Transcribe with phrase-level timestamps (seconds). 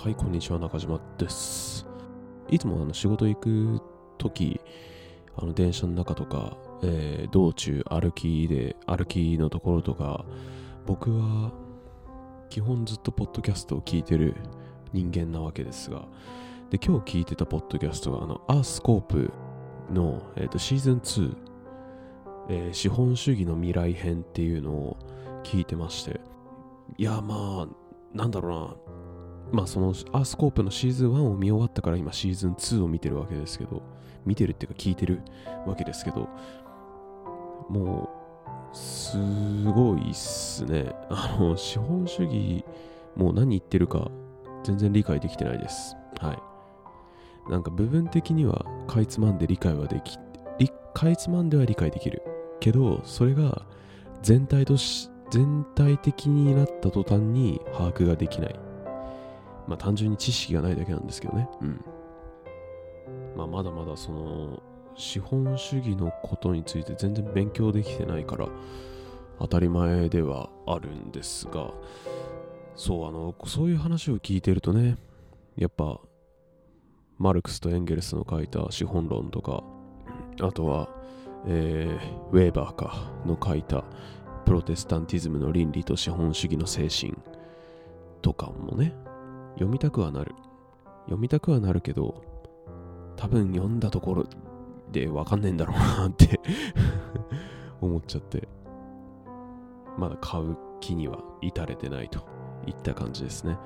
[0.00, 1.84] はい、こんにちは、中島です。
[2.48, 3.82] いつもあの仕事行く
[4.16, 4.60] とき、
[5.36, 10.24] あの電車の中とか、えー道中歩きで、歩きのところとか、
[10.86, 11.50] 僕は
[12.48, 14.36] 基本ずっとポッドキャストを聞いてる
[14.92, 16.06] 人間なわけですが、
[16.70, 19.32] で、今日聞いてたポッドキャストが、あの、アースコープ
[19.92, 21.36] の、えーとシーズン2、
[22.50, 24.96] えー資本主義の未来編っていうのを
[25.42, 26.20] 聞いてまして、
[26.96, 28.76] いや、まあ、なんだろうな、
[29.52, 33.82] まあそのアースコープのシーズン1を見終わったから今シーズン2を見てるわけですけど、
[34.26, 35.20] 見てるっていうか聞いてる
[35.66, 36.28] わけですけど、
[37.68, 38.10] も
[38.72, 39.16] う、す
[39.64, 40.92] ごいっすね。
[41.08, 42.64] あの、資本主義、
[43.16, 44.10] もう何言ってるか
[44.64, 45.96] 全然理解できてないです。
[46.20, 47.50] はい。
[47.50, 50.18] なんか部分的にはかいつまんで理解はでき、
[50.94, 52.22] かいつまんでは理解できる。
[52.60, 53.62] けど、それが
[54.22, 58.67] 全体とし、全体的になった途端に把握ができない。
[59.68, 61.48] まあ単純に知識がないだけなんですけどね。
[61.60, 61.84] うん。
[63.36, 64.62] まあまだまだその
[64.96, 68.48] 資本主義のことについて全然勉強できてないから
[69.38, 71.70] 当たり前ではあるんですが、
[72.74, 74.96] そう、あの、そういう話を聞いてるとね、
[75.56, 76.00] やっぱ
[77.18, 79.62] マルクスとエンゲルスの書いた資本論とか、
[80.40, 80.88] あとは、
[81.46, 83.84] えーウェーバーかの書いた
[84.44, 87.16] プロテスタンティズムの倫理と資本主義の精神
[88.22, 88.94] とかもね、
[89.58, 90.36] 読みたくはなる。
[91.06, 92.22] 読みたくはなるけど、
[93.16, 94.26] 多分読んだところ
[94.92, 96.40] でわかんねえんだろうなって
[97.80, 98.46] 思っちゃって、
[99.98, 102.20] まだ買う気には至れてないと
[102.66, 103.58] いった感じですね。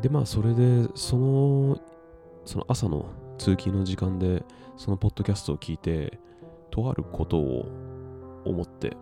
[0.00, 1.78] で、まあ、それで、その、
[2.44, 3.06] その朝の
[3.38, 4.44] 通勤の時間で、
[4.76, 6.18] そのポッドキャストを聞いて、
[6.72, 7.68] とあることを
[8.44, 8.96] 思って、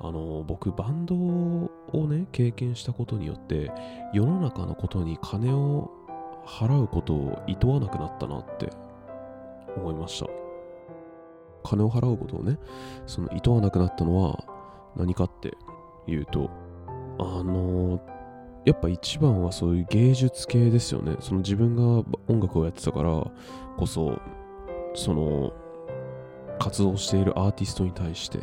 [0.00, 1.70] あの、僕、バンドを
[2.08, 3.70] ね、経験したことによって、
[4.14, 5.90] 世の中のことに金を
[6.46, 8.70] 払うことを厭わなくなったなって
[9.76, 10.26] 思いました。
[11.62, 12.58] 金を払うことをね、
[13.06, 14.42] その厭わなくなったのは
[14.96, 15.56] 何かって
[16.06, 16.50] いうと、
[17.18, 18.00] あの、
[18.64, 21.16] やっぱ一番はそういう芸術系ですよね。
[21.20, 23.10] その自分が音楽をやってたから
[23.76, 24.18] こそ、
[24.94, 25.52] その
[26.58, 28.38] 活動しているアーティストに対して、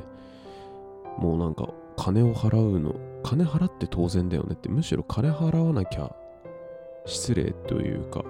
[1.18, 6.16] もうなんか金を払うの、金払って当然だよねって、むしろ金払わなきゃ
[7.06, 8.24] 失礼というか、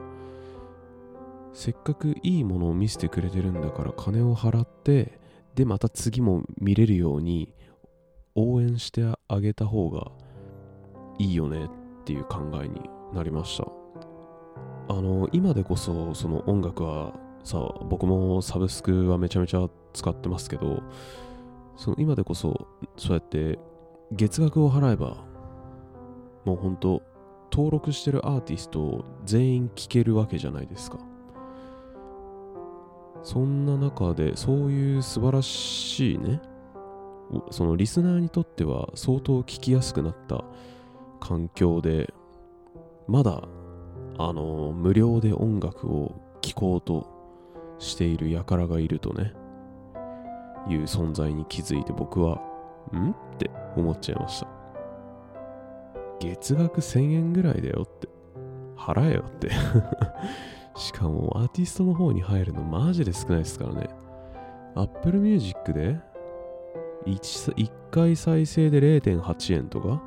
[1.53, 5.19] せっかくいいものを見せてくれてるんだから金を払って、
[5.55, 7.53] でまた次も見れるように
[8.35, 10.11] 応援してあげた方が
[11.17, 11.69] いいよねっ
[12.05, 12.79] ていう考えに
[13.13, 13.67] なりました。
[14.89, 17.59] あの、今でこそその音楽はさ、
[17.89, 20.83] 僕もサブスクはめちゃめちゃ使ってますけど、
[21.77, 22.67] その今でこそ
[22.97, 23.59] そうやって
[24.11, 25.25] 月額を払えば
[26.43, 27.03] もうほんと
[27.51, 30.99] 登録してるアーティストを全員聴けるわけじゃないですか。
[33.23, 36.41] そんな中でそういう素晴らしいね
[37.51, 40.45] そのリスナーにとっては相当聞きやすくなった
[41.19, 42.13] 環境で
[43.07, 43.43] まだ
[44.17, 47.05] あの無料で音楽を聴こうと
[47.79, 49.33] している輩がいるとね
[50.69, 52.41] いう存在に気づいて僕は
[52.93, 53.11] ん？
[53.11, 54.47] って思っちゃいました。
[56.19, 58.07] 月額1000円ぐらいだよって。
[58.77, 59.49] 払えよって。
[60.75, 63.89] しかもアーティストの方に入るのマジで少ないですからね。
[64.75, 65.99] Apple Music で
[67.05, 70.01] 1, 1回再生で0.8円とか？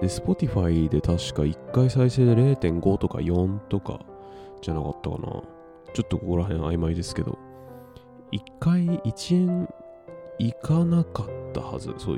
[0.00, 4.00] で Spotify で確か1回再生で0.5とか4とか
[4.60, 5.42] じゃなかったかな。
[5.92, 7.38] ちょっとここら辺曖昧ですけど。
[8.32, 9.68] 1回1円
[10.38, 11.94] いかなかったはず。
[11.98, 12.16] そう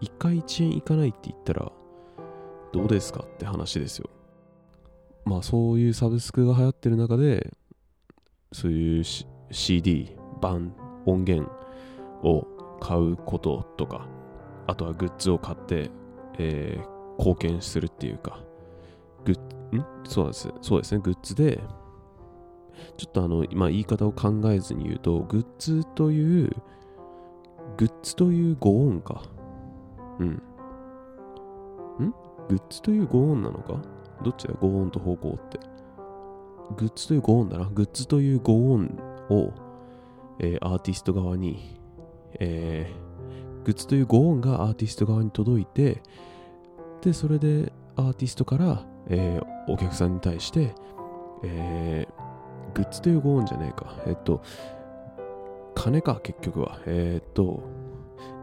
[0.00, 1.70] 1回1円いかないって言ったら
[2.72, 4.08] どうですかって話ですよ。
[5.24, 7.52] まあそういうサブスクが流行ってる中で
[8.52, 9.04] そういう、
[9.52, 10.74] CD 版
[11.06, 11.50] 音源
[12.22, 12.46] を
[12.80, 14.08] 買うこととか
[14.66, 15.90] あとはグッズを買って、
[16.38, 18.40] えー貢献するっていうか
[19.26, 19.38] グッ
[19.76, 19.84] ん？
[20.04, 20.48] そうなんです。
[20.62, 21.02] そうですね。
[21.04, 21.60] グッズで
[22.96, 26.50] ちょっとあの、ま、言い方を考えずに言うと、グッズという、
[27.76, 29.22] グッズという語音か。
[30.18, 30.28] うん。
[30.28, 30.42] ん？
[32.48, 33.80] グッズという語音なのか？
[34.24, 34.54] どっちだ？
[34.54, 35.60] 語音と方向って。
[36.76, 37.66] グッズという語音だな。
[37.66, 38.98] グッズという語音
[39.30, 39.52] を、
[40.38, 41.78] えーアーティスト側に、
[42.38, 46.02] えーグッズという語音がアーティスト側に届いて、
[47.02, 50.74] で、それでアーティストから、えーお客さんに対して、
[51.44, 52.08] え
[52.70, 53.96] グッズという語音じゃねえか。
[54.06, 54.42] えっと、
[55.74, 56.78] 金か、結局は。
[56.86, 57.62] えーっと、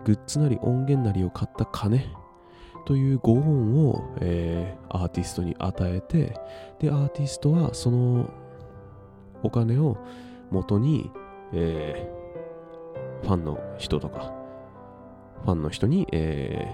[0.05, 2.09] グッズなり音源なりを買った金
[2.85, 6.39] というご恩を、えー、アーティストに与えて
[6.79, 8.29] でアーティストはその
[9.43, 9.97] お金を
[10.49, 11.11] 元に、
[11.51, 14.33] えー、ファンの人とか
[15.43, 16.73] ファンの人に、え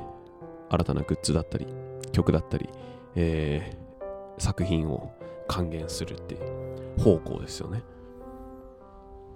[0.69, 1.65] ー、新たなグッズだったり
[2.11, 2.69] 曲だったり、
[3.15, 5.11] えー、作品を
[5.47, 6.62] 還元するっていう
[7.03, 7.83] 方向ですよね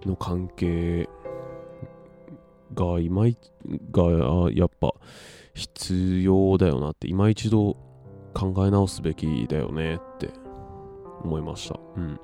[0.06, 1.10] の関係
[2.74, 3.38] が今い
[3.92, 4.04] が
[4.52, 4.94] やっぱ
[5.54, 7.76] 必要だよなって今一度
[8.34, 10.30] 考え直すべきだよねって
[11.24, 11.80] 思いました。
[11.96, 12.20] うん。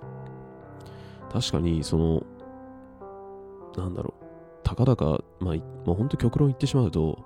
[1.31, 2.23] 確かにその
[3.75, 4.23] なんだろう
[4.63, 5.55] たかだかまあ、
[5.85, 7.25] まあ、本当極論言ってしまうと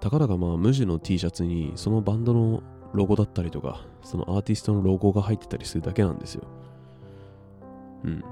[0.00, 2.62] たかだかまあ無地の T シャツにそのバンドの
[2.92, 6.44] ロゴだったりとかそのアーティストのロゴが入ってたりするだけなんですよ。
[8.04, 8.24] うん。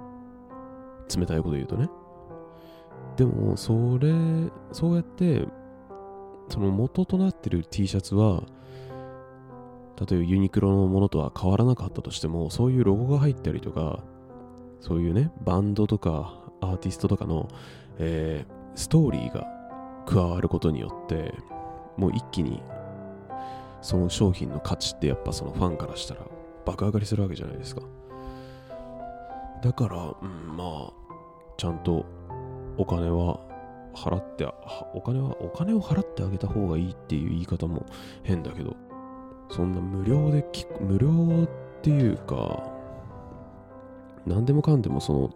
[1.15, 1.89] 冷たいこと言うとね。
[3.17, 4.13] でも、それ、
[4.73, 5.47] そうやって、
[6.49, 8.43] その元となってる T シャツは、
[9.99, 14.03] 例えばユニクロのものとは変わらなかったとしても、そういうロゴが入ったりとか、
[14.81, 17.49] そういうね、バンドとかアーティストとかの、
[17.99, 19.47] えー、ストーリーが
[20.07, 21.35] 加わることによって、
[21.97, 22.63] もう一気に、
[23.81, 26.23] その商品の価値ってやっぱそのファンからしたら
[26.65, 27.83] 爆上がりするわけじゃないですか。
[29.63, 30.93] だから、うん、まあ、
[31.57, 32.05] ちゃんと
[32.77, 33.41] お金は
[33.95, 34.45] 払って
[34.95, 37.87] お金はお金を払ってあげた方がいいっていう言い方も
[38.25, 38.75] 変だけど
[39.51, 40.45] そんな無料で
[40.81, 41.49] 無料っ
[41.83, 42.73] ていうか
[44.27, 45.31] 何でもかんでもその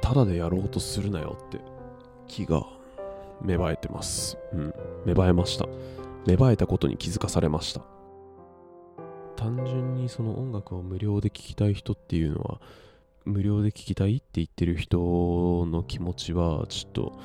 [0.00, 1.60] ただでやろうとするなよって
[2.28, 2.64] 気が
[3.42, 4.38] 芽生えてます。
[4.52, 4.74] うん
[5.06, 5.66] 芽生えました。
[6.26, 7.82] 芽生えたことに気づかされました。
[9.36, 12.60] 単純にその音楽を無料で聴きたい人っていうのは
[13.24, 14.98] 無料で聴きたいって言ってる人
[15.66, 17.20] の気持ちはちょっと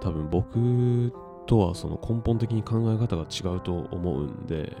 [0.00, 1.12] 多分僕
[1.46, 4.76] とはその根本的に考え方が違うと思うんで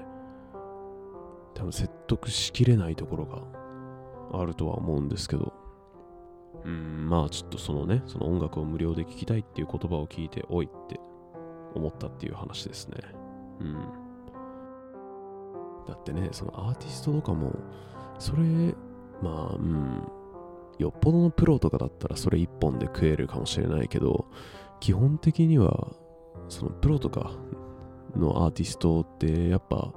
[1.54, 5.52] 多分説得しきれないところがあるとは思うんですけど。
[6.64, 10.98] うんまあちょっとそのねその音楽を無料で聴きたいっていう言葉を聞いておいって
[11.74, 12.96] 思ったっていう話ですね。
[13.60, 13.74] うん。
[15.86, 17.52] だってねそのアーティストとかも
[18.18, 18.74] それ
[19.22, 20.02] まあ、うん。
[20.78, 24.26] よっぽどのプロとかだったらそれ一本で食えるかもしれないけど、
[24.80, 25.92] 基本的には、
[26.48, 27.32] そのプロとか
[28.14, 29.92] のアーティストってやっぱ、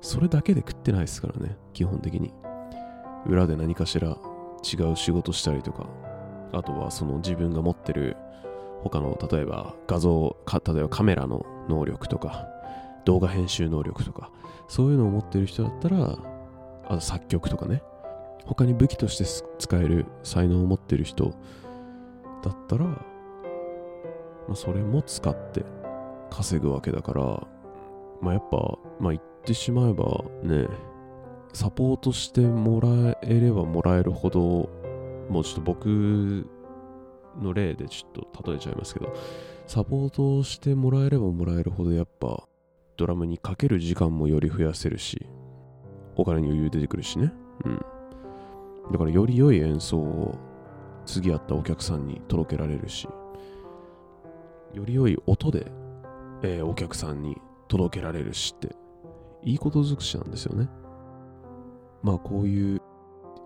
[0.00, 2.32] それだけで食ってないですからね、基本的に。
[3.26, 4.08] 裏で何かしら
[4.62, 5.88] 違う仕事したりとか、
[6.52, 8.16] あとはその自分が持ってる
[8.82, 12.46] 他の例えば画像か例えばカメラの能力とか
[13.04, 14.30] 動画編集能力とか
[14.68, 16.18] そういうのを持ってる人だったら
[16.88, 17.82] あと作曲とかね
[18.46, 19.24] 他に武器として
[19.58, 21.34] 使える才能を持ってる人
[22.42, 23.00] だったら、ま
[24.52, 25.64] あ、それも使って
[26.30, 27.22] 稼ぐわけだから、
[28.20, 30.68] まあ、やっぱ、まあ、言ってしまえばね、
[31.52, 34.70] サポートしてもらえればもらえるほど、
[35.28, 36.46] もうちょっと僕
[37.40, 39.12] の例でちょっと例えちゃいますけど、
[39.66, 42.44] サポートしてもらえればもらえるほどやっぱ
[42.96, 45.26] ドラムにかける時間もより増やせるし、
[46.14, 47.32] お金に余裕出てくるしね。
[47.64, 47.80] うん。
[48.92, 50.38] だからより良い演奏を
[51.04, 53.08] 次会ったお客さんに届けられるし、
[54.74, 55.70] より良い音で、
[56.42, 57.36] えー、お客さんに
[57.68, 58.74] 届けられるしって、
[59.42, 60.68] いいこと尽くしなんですよね。
[62.02, 62.82] まあこういう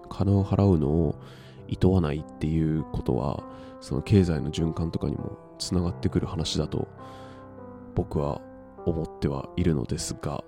[0.09, 1.21] 金を払うのを
[1.69, 3.45] 厭わないっていうことは、
[3.81, 6.89] その経済の循環とかにもつながってくる話だと
[7.95, 8.41] 僕は
[8.85, 10.43] 思ってはいるのですが、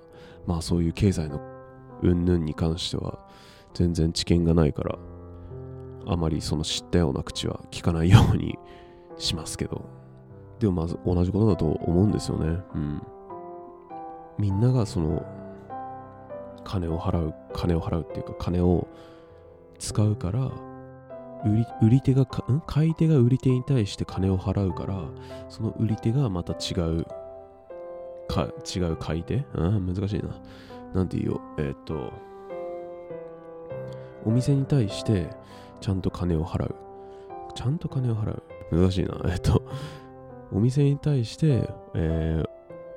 [0.46, 1.40] まあそういう経済の
[2.02, 3.18] 云々に関しては、
[3.74, 4.98] 全然知見がないから
[6.06, 8.58] あまりその知ったような口は聞かないように
[9.18, 10.02] しますけど。
[10.58, 12.46] でもまず同じことだと思うんですよね。
[12.76, 13.02] うん。
[14.38, 15.26] みんながその
[16.62, 18.86] 金を払う金を払うっていうか金を
[19.80, 20.52] 使うから
[21.44, 22.62] 売り売り手がん？
[22.64, 25.02] 買い手が売り手に対して金を払うから
[25.48, 27.06] その売り手がまた違う
[28.28, 29.44] か違う買い手？
[29.54, 30.40] うん難しいな。
[30.94, 31.30] なんて言う？
[31.32, 32.12] よえー、っと
[34.24, 35.30] お店に対して
[35.80, 36.74] ちゃんと金を払う。
[37.54, 38.42] ちゃんと金を払う。
[38.70, 39.20] 難しいな。
[39.30, 39.62] えっと、
[40.52, 42.48] お店に対して、えー、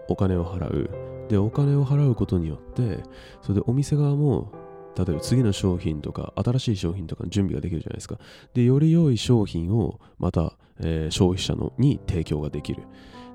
[0.08, 0.89] お金を払う。
[1.29, 3.03] で、お金を払うことによって、
[3.41, 4.51] それでお店側も、
[4.98, 8.17] 例えば次の商品とか、新しい商品とかの準備ができるじゃないですか。
[8.53, 12.84] で、より良い商品をまた、えー、消費者のに提供ができる。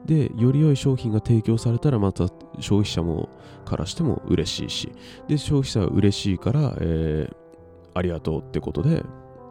[0.06, 2.28] で、より良い商品が提供されたら、また
[2.60, 3.28] 消費者も
[3.66, 4.92] からしても嬉しいし、
[5.28, 7.36] で、消費者は嬉しいから、えー、
[7.94, 9.02] ありがとうってことで、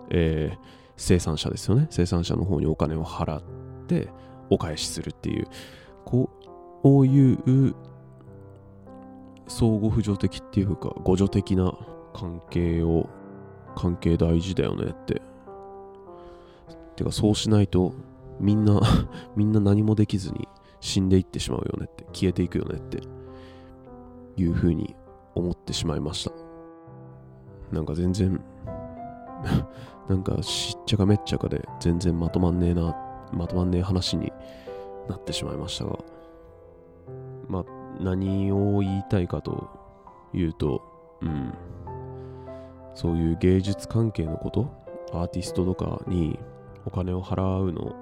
[0.10, 0.58] えー、
[0.98, 1.88] 生産者ですよね。
[1.89, 3.43] 生産者の方にお金を払っ
[3.88, 4.10] て
[4.50, 5.48] お返しするっていう、
[6.05, 6.29] こ
[6.84, 7.75] ういう
[9.48, 11.74] 相互扶助的っていうか互助的な
[12.13, 13.10] 関係を
[13.75, 15.22] 関係大事だよねって
[16.96, 17.93] てかそうしないと
[18.39, 18.79] みんな
[19.36, 20.48] みんな何もできずに
[20.79, 23.01] 死んでいってしまうよねって消えていくよねって
[24.38, 24.96] いうふうに
[25.36, 26.49] 思ってしまいました
[27.71, 28.41] なんか全然
[30.07, 32.95] なんかしっちゃかめっちゃかで全然まとまんねえな
[33.31, 34.31] まとまんねえ話に
[35.07, 35.99] なってしまいましたが
[37.47, 37.65] まあ
[37.99, 39.69] 何を言いたいかと
[40.33, 40.81] いうと
[41.21, 41.53] うん。
[42.95, 44.69] そういう芸術関係のこと
[45.13, 46.38] アーティストとかに
[46.85, 47.95] お金を払うの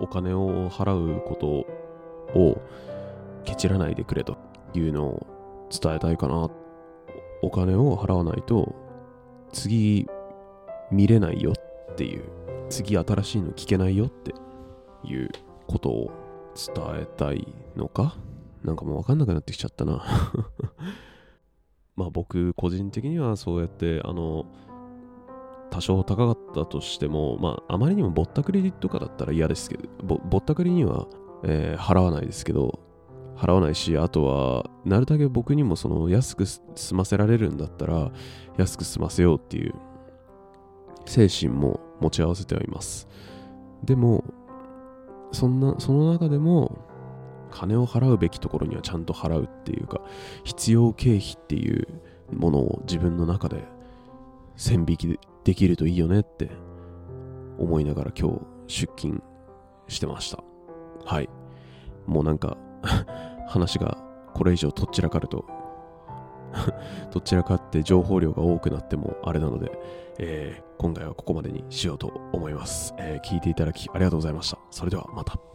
[0.00, 1.46] お金を払うこと
[2.38, 2.62] を
[3.44, 4.38] ケチらないでくれと
[4.72, 5.26] いうのを
[5.70, 6.48] 伝えたいかな。
[7.42, 8.74] お金を払わないと
[9.52, 10.06] 次
[10.90, 12.24] 見れないよっていう
[12.68, 14.32] 次新しいの聞けないよって
[15.04, 15.30] いう
[15.66, 16.10] ことを
[16.54, 18.16] 伝えたいのか？
[18.64, 20.04] なんかもうわかんなくなってきちゃったな。
[21.96, 24.46] まあ僕個人的にはそうやってあの
[25.70, 31.06] 多少高かったとしてもまああまりにもぼったくりとかだったら嫌ですけどぼぼったくりには、
[31.44, 32.80] えー、払わないですけど
[33.40, 36.60] 払わないしあとはなるだけ僕にもその安く済
[36.94, 38.12] ませられるんだったら
[38.58, 39.74] 安く済ませようっていう
[41.06, 43.08] 精神も持ち合わせてはいます。
[43.82, 44.24] でも
[45.32, 46.78] そんなその中でも
[47.50, 50.02] 金を払うべきところにはちゃんと払うっていうか
[50.44, 51.88] 必要経費っていう
[52.30, 53.64] ものを自分の中で
[54.56, 56.50] 線引きできるといいよねって
[57.58, 59.22] 思いながら今日出勤
[59.88, 60.44] してました。
[61.06, 61.30] はい。
[62.06, 62.58] もうなんか
[63.48, 63.98] 話が
[64.34, 65.44] これ以上とっちらかると
[67.12, 69.70] どちらかって情報量が多くなってもあれなので、
[70.18, 74.58] えー、今回はここまでにしようと思います、えー、聞いていただきありがとうございました。
[74.70, 75.49] それではまた。